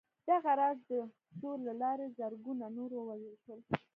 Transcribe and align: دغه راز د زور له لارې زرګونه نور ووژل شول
دغه 0.29 0.51
راز 0.59 0.77
د 0.89 0.91
زور 1.39 1.57
له 1.67 1.73
لارې 1.81 2.05
زرګونه 2.17 2.65
نور 2.77 2.91
ووژل 2.93 3.31
شول 3.43 3.59